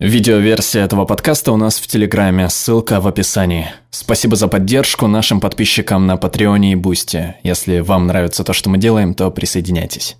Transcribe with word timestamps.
Видеоверсия 0.00 0.86
этого 0.86 1.04
подкаста 1.04 1.52
у 1.52 1.58
нас 1.58 1.78
в 1.78 1.86
Телеграме, 1.86 2.48
ссылка 2.48 3.02
в 3.02 3.06
описании. 3.06 3.70
Спасибо 3.90 4.34
за 4.34 4.48
поддержку 4.48 5.06
нашим 5.08 5.40
подписчикам 5.40 6.06
на 6.06 6.16
Патреоне 6.16 6.72
и 6.72 6.74
Бусти. 6.74 7.36
Если 7.42 7.80
вам 7.80 8.06
нравится 8.06 8.42
то, 8.42 8.54
что 8.54 8.70
мы 8.70 8.78
делаем, 8.78 9.12
то 9.12 9.30
присоединяйтесь. 9.30 10.16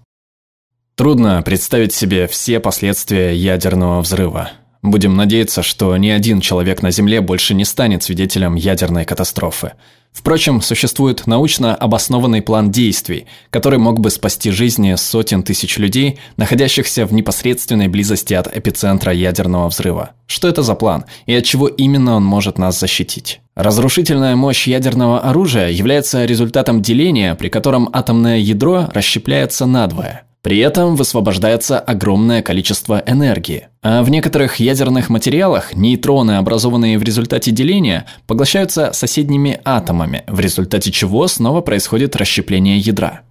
Трудно 0.96 1.40
представить 1.40 1.95
себе 1.95 2.27
все 2.27 2.61
последствия 2.61 3.35
ядерного 3.35 4.03
взрыва. 4.03 4.51
Будем 4.82 5.14
надеяться, 5.14 5.62
что 5.62 5.95
ни 5.98 6.09
один 6.09 6.41
человек 6.41 6.82
на 6.82 6.91
Земле 6.91 7.20
больше 7.20 7.52
не 7.55 7.66
станет 7.66 8.02
свидетелем 8.02 8.55
ядерной 8.55 9.05
катастрофы. 9.05 9.73
Впрочем, 10.11 10.62
существует 10.62 11.27
научно 11.27 11.75
обоснованный 11.75 12.43
план 12.43 12.70
действий, 12.70 13.27
который 13.51 13.79
мог 13.79 14.01
бы 14.01 14.11
спасти 14.11 14.51
жизни 14.51 14.95
сотен 14.96 15.43
тысяч 15.43 15.77
людей, 15.79 16.19
находящихся 16.37 17.06
в 17.06 17.12
непосредственной 17.12 17.88
близости 17.88 18.34
от 18.34 18.55
эпицентра 18.56 19.12
ядерного 19.12 19.69
взрыва. 19.69 20.11
Что 20.27 20.48
это 20.48 20.62
за 20.62 20.74
план 20.74 21.05
и 21.27 21.34
от 21.34 21.45
чего 21.45 21.69
именно 21.69 22.16
он 22.16 22.24
может 22.24 22.59
нас 22.59 22.80
защитить? 22.80 23.41
Разрушительная 23.55 24.34
мощь 24.34 24.66
ядерного 24.66 25.20
оружия 25.20 25.69
является 25.69 26.24
результатом 26.24 26.80
деления, 26.80 27.34
при 27.34 27.48
котором 27.51 27.91
атомное 27.92 28.38
ядро 28.38 28.88
расщепляется 28.92 29.66
надвое– 29.66 30.23
при 30.42 30.59
этом 30.59 30.97
высвобождается 30.97 31.78
огромное 31.78 32.41
количество 32.41 33.02
энергии. 33.06 33.69
А 33.83 34.02
в 34.02 34.11
некоторых 34.11 34.57
ядерных 34.57 35.09
материалах 35.09 35.75
нейтроны, 35.75 36.33
образованные 36.33 36.98
в 36.98 37.02
результате 37.02 37.51
деления, 37.51 38.05
поглощаются 38.27 38.93
соседними 38.93 39.59
атомами, 39.65 40.25
в 40.27 40.38
результате 40.38 40.93
чего 40.93 41.27
снова 41.29 41.62
происходит 41.62 42.15
расщепление 42.15 42.79
ядра. 42.79 43.23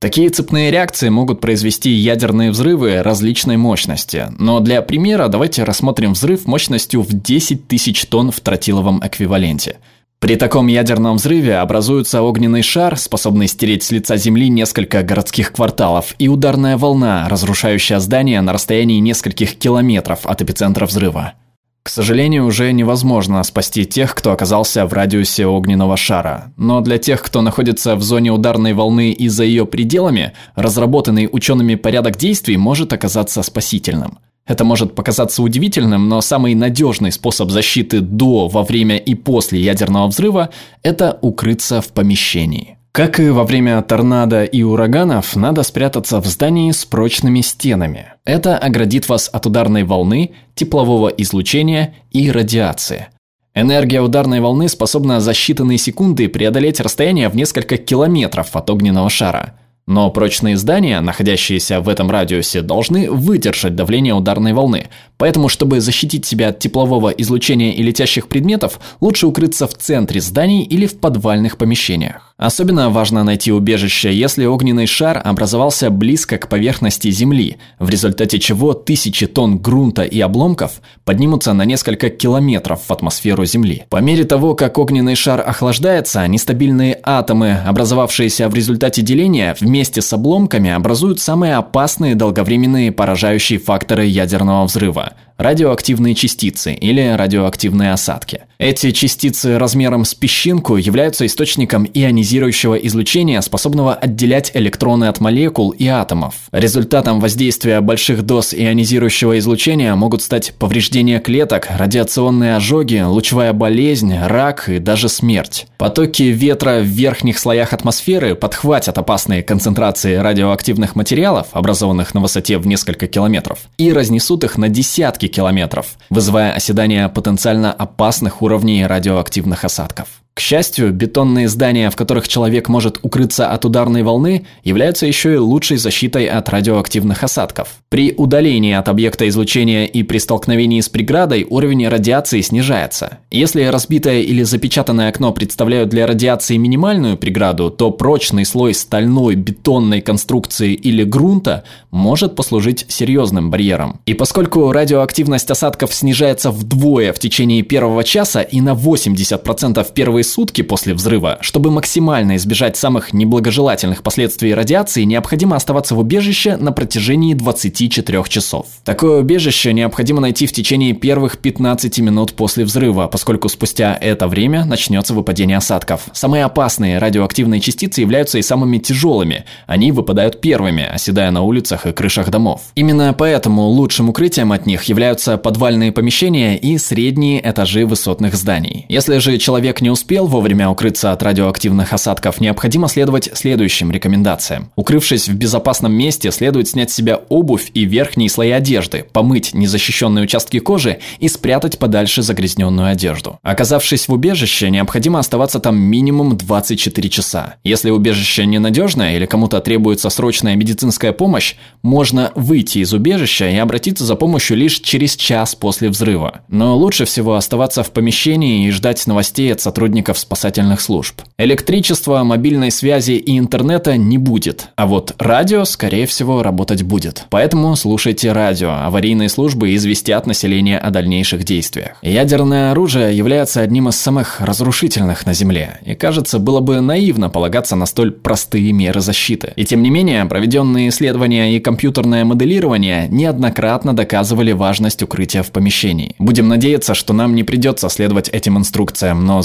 Такие 0.00 0.28
цепные 0.28 0.70
реакции 0.70 1.08
могут 1.08 1.40
произвести 1.40 1.90
ядерные 1.90 2.50
взрывы 2.50 3.02
различной 3.02 3.56
мощности, 3.56 4.26
но 4.38 4.60
для 4.60 4.82
примера 4.82 5.28
давайте 5.28 5.64
рассмотрим 5.64 6.12
взрыв 6.12 6.46
мощностью 6.46 7.00
в 7.00 7.14
10 7.14 7.66
тысяч 7.66 8.04
тонн 8.04 8.30
в 8.30 8.40
тротиловом 8.40 9.00
эквиваленте– 9.02 9.78
при 10.24 10.36
таком 10.36 10.68
ядерном 10.68 11.16
взрыве 11.16 11.58
образуется 11.58 12.22
огненный 12.22 12.62
шар, 12.62 12.96
способный 12.96 13.46
стереть 13.46 13.82
с 13.82 13.90
лица 13.90 14.16
Земли 14.16 14.48
несколько 14.48 15.02
городских 15.02 15.52
кварталов, 15.52 16.14
и 16.18 16.28
ударная 16.28 16.78
волна, 16.78 17.28
разрушающая 17.28 17.98
здания 17.98 18.40
на 18.40 18.54
расстоянии 18.54 19.00
нескольких 19.00 19.54
километров 19.56 20.20
от 20.24 20.40
эпицентра 20.40 20.86
взрыва. 20.86 21.34
К 21.82 21.90
сожалению, 21.90 22.46
уже 22.46 22.72
невозможно 22.72 23.42
спасти 23.42 23.84
тех, 23.84 24.14
кто 24.14 24.32
оказался 24.32 24.86
в 24.86 24.94
радиусе 24.94 25.44
огненного 25.44 25.98
шара. 25.98 26.54
Но 26.56 26.80
для 26.80 26.96
тех, 26.96 27.22
кто 27.22 27.42
находится 27.42 27.94
в 27.94 28.02
зоне 28.02 28.32
ударной 28.32 28.72
волны 28.72 29.12
и 29.12 29.28
за 29.28 29.44
ее 29.44 29.66
пределами, 29.66 30.32
разработанный 30.54 31.28
учеными 31.30 31.74
порядок 31.74 32.16
действий 32.16 32.56
может 32.56 32.94
оказаться 32.94 33.42
спасительным. 33.42 34.20
Это 34.46 34.64
может 34.64 34.94
показаться 34.94 35.42
удивительным, 35.42 36.08
но 36.08 36.20
самый 36.20 36.54
надежный 36.54 37.12
способ 37.12 37.50
защиты 37.50 38.00
до, 38.00 38.48
во 38.48 38.62
время 38.62 38.98
и 38.98 39.14
после 39.14 39.60
ядерного 39.60 40.06
взрыва– 40.08 40.50
это 40.82 41.18
укрыться 41.22 41.80
в 41.80 41.88
помещении. 41.88 42.76
Как 42.92 43.18
и 43.18 43.28
во 43.30 43.44
время 43.44 43.80
торнадо 43.82 44.44
и 44.44 44.62
ураганов, 44.62 45.34
надо 45.34 45.62
спрятаться 45.62 46.20
в 46.20 46.26
здании 46.26 46.70
с 46.70 46.84
прочными 46.84 47.40
стенами. 47.40 48.12
Это 48.24 48.58
оградит 48.58 49.08
вас 49.08 49.30
от 49.32 49.46
ударной 49.46 49.82
волны, 49.82 50.32
теплового 50.54 51.08
излучения 51.08 51.94
и 52.12 52.30
радиации. 52.30 53.08
Энергия 53.54 54.00
ударной 54.00 54.40
волны 54.40 54.68
способна 54.68 55.20
за 55.20 55.30
считанные 55.30 55.78
секунды 55.78 56.28
преодолеть 56.28 56.80
расстояние 56.80 57.28
в 57.30 57.34
несколько 57.34 57.78
километров 57.78 58.54
от 58.54 58.68
огненного 58.68 59.08
шара– 59.08 59.58
но 59.86 60.10
прочные 60.10 60.56
здания, 60.56 61.00
находящиеся 61.00 61.80
в 61.80 61.88
этом 61.88 62.10
радиусе, 62.10 62.62
должны 62.62 63.10
выдержать 63.10 63.76
давление 63.76 64.14
ударной 64.14 64.52
волны. 64.52 64.88
Поэтому, 65.18 65.48
чтобы 65.48 65.80
защитить 65.80 66.24
себя 66.24 66.48
от 66.48 66.58
теплового 66.58 67.10
излучения 67.10 67.72
и 67.72 67.82
летящих 67.82 68.28
предметов, 68.28 68.80
лучше 69.00 69.26
укрыться 69.26 69.66
в 69.66 69.74
центре 69.74 70.20
зданий 70.20 70.62
или 70.62 70.86
в 70.86 70.98
подвальных 70.98 71.58
помещениях. 71.58 72.33
Особенно 72.36 72.90
важно 72.90 73.22
найти 73.22 73.52
убежище, 73.52 74.12
если 74.12 74.44
огненный 74.44 74.86
шар 74.86 75.22
образовался 75.24 75.88
близко 75.88 76.36
к 76.36 76.48
поверхности 76.48 77.08
Земли, 77.12 77.58
в 77.78 77.88
результате 77.88 78.40
чего 78.40 78.74
тысячи 78.74 79.28
тонн 79.28 79.58
грунта 79.58 80.02
и 80.02 80.18
обломков 80.18 80.80
поднимутся 81.04 81.52
на 81.52 81.64
несколько 81.64 82.10
километров 82.10 82.80
в 82.88 82.90
атмосферу 82.90 83.44
Земли. 83.44 83.84
По 83.88 83.98
мере 83.98 84.24
того, 84.24 84.56
как 84.56 84.78
огненный 84.78 85.14
шар 85.14 85.44
охлаждается, 85.46 86.26
нестабильные 86.26 86.98
атомы, 87.04 87.52
образовавшиеся 87.64 88.48
в 88.48 88.54
результате 88.54 89.02
деления, 89.02 89.56
вместе 89.60 90.02
с 90.02 90.12
обломками 90.12 90.70
образуют 90.70 91.20
самые 91.20 91.54
опасные 91.54 92.16
долговременные 92.16 92.90
поражающие 92.90 93.60
факторы 93.60 94.06
ядерного 94.06 94.64
взрыва– 94.64 95.12
радиоактивные 95.36 96.14
частицы 96.14 96.74
или 96.74 97.14
радиоактивные 97.16 97.92
осадки. 97.92 98.42
Эти 98.58 98.92
частицы 98.92 99.58
размером 99.58 100.04
с 100.04 100.14
песчинку 100.14 100.76
являются 100.76 101.26
источником 101.26 101.88
ионизирующего 101.92 102.76
излучения, 102.76 103.40
способного 103.40 103.94
отделять 103.94 104.52
электроны 104.54 105.06
от 105.06 105.20
молекул 105.20 105.70
и 105.70 105.86
атомов. 105.86 106.34
Результатом 106.52 107.20
воздействия 107.20 107.80
больших 107.80 108.22
доз 108.22 108.54
ионизирующего 108.54 109.38
излучения 109.38 109.94
могут 109.96 110.22
стать 110.22 110.54
повреждение 110.58 111.18
клеток, 111.18 111.66
радиационные 111.76 112.56
ожоги, 112.56 113.02
лучевая 113.04 113.52
болезнь, 113.52 114.16
рак 114.16 114.68
и 114.68 114.78
даже 114.78 115.08
смерть. 115.08 115.66
Потоки 115.78 116.22
ветра 116.22 116.78
в 116.78 116.84
верхних 116.84 117.38
слоях 117.38 117.72
атмосферы 117.72 118.36
подхватят 118.36 118.96
опасные 118.98 119.42
концентрации 119.42 120.14
радиоактивных 120.14 120.94
материалов, 120.94 121.48
образованных 121.52 122.14
на 122.14 122.20
высоте 122.20 122.58
в 122.58 122.66
несколько 122.66 123.08
километров, 123.08 123.58
и 123.78 123.92
разнесут 123.92 124.44
их 124.44 124.56
на 124.56 124.68
десятки 124.68 125.23
десятки 125.24 125.28
километров, 125.28 125.96
вызывая 126.10 126.52
оседание 126.52 127.08
потенциально 127.08 127.72
опасных 127.72 128.42
уровней 128.42 128.86
радиоактивных 128.86 129.64
осадков. 129.64 130.23
К 130.34 130.40
счастью, 130.40 130.92
бетонные 130.92 131.48
здания, 131.48 131.88
в 131.90 131.96
которых 131.96 132.26
человек 132.26 132.68
может 132.68 132.98
укрыться 133.02 133.52
от 133.52 133.64
ударной 133.64 134.02
волны, 134.02 134.46
являются 134.64 135.06
еще 135.06 135.34
и 135.34 135.38
лучшей 135.38 135.76
защитой 135.76 136.26
от 136.26 136.48
радиоактивных 136.48 137.22
осадков. 137.22 137.68
При 137.88 138.12
удалении 138.16 138.74
от 138.74 138.88
объекта 138.88 139.28
излучения 139.28 139.84
и 139.84 140.02
при 140.02 140.18
столкновении 140.18 140.80
с 140.80 140.88
преградой 140.88 141.46
уровень 141.48 141.86
радиации 141.86 142.40
снижается. 142.40 143.18
Если 143.30 143.62
разбитое 143.62 144.22
или 144.22 144.42
запечатанное 144.42 145.08
окно 145.08 145.30
представляют 145.32 145.90
для 145.90 146.04
радиации 146.04 146.56
минимальную 146.56 147.16
преграду, 147.16 147.70
то 147.70 147.92
прочный 147.92 148.44
слой 148.44 148.74
стальной 148.74 149.36
бетонной 149.36 150.00
конструкции 150.00 150.74
или 150.74 151.04
грунта 151.04 151.62
может 151.92 152.34
послужить 152.34 152.86
серьезным 152.88 153.52
барьером. 153.52 154.00
И 154.04 154.14
поскольку 154.14 154.72
радиоактивность 154.72 155.52
осадков 155.52 155.94
снижается 155.94 156.50
вдвое 156.50 157.12
в 157.12 157.20
течение 157.20 157.62
первого 157.62 158.02
часа 158.02 158.42
и 158.42 158.60
на 158.60 158.70
80% 158.70 159.84
в 159.84 159.92
первые 159.92 160.23
сутки 160.24 160.62
после 160.62 160.94
взрыва, 160.94 161.38
чтобы 161.40 161.70
максимально 161.70 162.36
избежать 162.36 162.76
самых 162.76 163.12
неблагожелательных 163.12 164.02
последствий 164.02 164.54
радиации, 164.54 165.04
необходимо 165.04 165.56
оставаться 165.56 165.94
в 165.94 166.00
убежище 166.00 166.56
на 166.56 166.72
протяжении 166.72 167.34
24 167.34 168.24
часов. 168.28 168.66
Такое 168.84 169.20
убежище 169.20 169.72
необходимо 169.72 170.20
найти 170.20 170.46
в 170.46 170.52
течение 170.52 170.92
первых 170.94 171.38
15 171.38 171.98
минут 172.00 172.32
после 172.32 172.64
взрыва, 172.64 173.06
поскольку 173.06 173.48
спустя 173.48 173.96
это 174.00 174.26
время 174.26 174.64
начнется 174.64 175.14
выпадение 175.14 175.58
осадков. 175.58 176.02
Самые 176.12 176.44
опасные 176.44 176.98
радиоактивные 176.98 177.60
частицы 177.60 178.00
являются 178.00 178.38
и 178.38 178.42
самыми 178.42 178.78
тяжелыми. 178.78 179.44
Они 179.66 179.92
выпадают 179.92 180.40
первыми, 180.40 180.84
оседая 180.84 181.30
на 181.30 181.42
улицах 181.42 181.86
и 181.86 181.92
крышах 181.92 182.30
домов. 182.30 182.62
Именно 182.74 183.12
поэтому 183.12 183.62
лучшим 183.62 184.08
укрытием 184.08 184.52
от 184.52 184.66
них 184.66 184.84
являются 184.84 185.36
подвальные 185.36 185.92
помещения 185.92 186.56
и 186.56 186.78
средние 186.78 187.40
этажи 187.48 187.86
высотных 187.86 188.34
зданий. 188.34 188.86
Если 188.88 189.18
же 189.18 189.38
человек 189.38 189.80
не 189.80 189.90
успел 189.90 190.13
успел 190.14 190.28
вовремя 190.28 190.70
укрыться 190.70 191.10
от 191.10 191.24
радиоактивных 191.24 191.92
осадков, 191.92 192.40
необходимо 192.40 192.86
следовать 192.86 193.30
следующим 193.34 193.90
рекомендациям. 193.90 194.70
Укрывшись 194.76 195.28
в 195.28 195.34
безопасном 195.34 195.92
месте, 195.92 196.30
следует 196.30 196.68
снять 196.68 196.92
с 196.92 196.94
себя 196.94 197.16
обувь 197.28 197.72
и 197.74 197.84
верхние 197.84 198.28
слои 198.28 198.50
одежды, 198.50 199.06
помыть 199.12 199.54
незащищенные 199.54 200.22
участки 200.22 200.60
кожи 200.60 201.00
и 201.18 201.26
спрятать 201.26 201.80
подальше 201.80 202.22
загрязненную 202.22 202.92
одежду. 202.92 203.40
Оказавшись 203.42 204.06
в 204.06 204.12
убежище, 204.12 204.70
необходимо 204.70 205.18
оставаться 205.18 205.58
там 205.58 205.76
минимум 205.76 206.38
24 206.38 207.08
часа. 207.08 207.56
Если 207.64 207.90
убежище 207.90 208.46
ненадежное 208.46 209.16
или 209.16 209.26
кому-то 209.26 209.60
требуется 209.60 210.10
срочная 210.10 210.54
медицинская 210.54 211.10
помощь, 211.10 211.56
можно 211.82 212.30
выйти 212.36 212.78
из 212.78 212.92
убежища 212.92 213.48
и 213.48 213.56
обратиться 213.56 214.04
за 214.04 214.14
помощью 214.14 214.58
лишь 214.58 214.78
через 214.78 215.16
час 215.16 215.56
после 215.56 215.88
взрыва. 215.88 216.42
Но 216.46 216.76
лучше 216.76 217.04
всего 217.04 217.34
оставаться 217.34 217.82
в 217.82 217.90
помещении 217.90 218.68
и 218.68 218.70
ждать 218.70 219.04
новостей 219.08 219.52
от 219.52 219.60
сотрудников 219.60 220.03
сотрудников 220.04 220.18
спасательных 220.18 220.80
служб. 220.80 221.20
Электричества, 221.38 222.22
мобильной 222.24 222.70
связи 222.70 223.12
и 223.12 223.38
интернета 223.38 223.96
не 223.96 224.18
будет, 224.18 224.68
а 224.76 224.86
вот 224.86 225.14
радио, 225.18 225.64
скорее 225.64 226.06
всего, 226.06 226.42
работать 226.42 226.82
будет. 226.82 227.26
Поэтому 227.30 227.74
слушайте 227.76 228.32
радио, 228.32 228.70
аварийные 228.70 229.28
службы 229.28 229.74
известят 229.74 230.26
население 230.26 230.78
о 230.78 230.90
дальнейших 230.90 231.44
действиях. 231.44 231.96
Ядерное 232.02 232.70
оружие 232.70 233.16
является 233.16 233.62
одним 233.62 233.88
из 233.88 233.96
самых 233.96 234.40
разрушительных 234.40 235.26
на 235.26 235.34
Земле, 235.34 235.80
и 235.86 235.94
кажется, 235.94 236.38
было 236.38 236.60
бы 236.60 236.80
наивно 236.80 237.30
полагаться 237.30 237.76
на 237.76 237.86
столь 237.86 238.10
простые 238.10 238.72
меры 238.72 239.00
защиты. 239.00 239.52
И 239.56 239.64
тем 239.64 239.82
не 239.82 239.90
менее, 239.90 240.24
проведенные 240.26 240.88
исследования 240.88 241.56
и 241.56 241.60
компьютерное 241.60 242.24
моделирование 242.24 243.08
неоднократно 243.10 243.92
доказывали 243.94 244.52
важность 244.52 245.02
укрытия 245.02 245.42
в 245.42 245.50
помещении. 245.50 246.14
Будем 246.18 246.48
надеяться, 246.48 246.94
что 246.94 247.12
нам 247.12 247.34
не 247.34 247.44
придется 247.44 247.88
следовать 247.88 248.28
этим 248.28 248.58
инструкциям, 248.58 249.24
но 249.24 249.42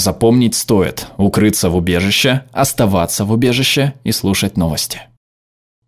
запомнить 0.50 0.54
стоит– 0.54 1.06
укрыться 1.16 1.70
в 1.70 1.76
убежище, 1.76 2.42
оставаться 2.52 3.24
в 3.24 3.32
убежище 3.32 3.94
и 4.04 4.12
слушать 4.12 4.56
новости. 4.56 5.00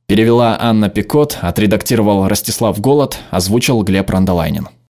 Перевела 0.07 0.59
Анна 0.61 0.89
Пикот, 0.89 1.39
отредактировал 1.43 2.29
Ростислав 2.29 2.81
Голод, 2.81 3.19
озвучил 3.31 3.83
Глеб 3.83 4.11
Рандолайнин. 4.11 4.69